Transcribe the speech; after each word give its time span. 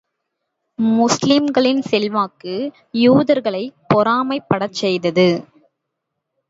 முஸ்லிம்களின் 0.79 1.81
செல்வாக்கு, 1.81 2.55
யூதர்களைப் 2.97 3.75
பொறாமைப் 3.93 4.49
படச் 4.49 4.79
செய்தது. 4.81 5.29